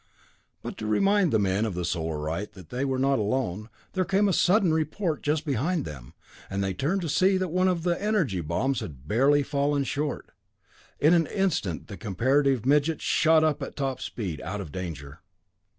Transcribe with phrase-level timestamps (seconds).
[0.63, 4.27] But to remind the men of the Solarite that they were not alone, there came
[4.27, 6.15] a sudden report just behind them,
[6.49, 10.31] and they turned to see that one of the energy bombs had barely fallen short!
[10.99, 15.19] In an instant the comparative midget shot up at top speed, out of danger.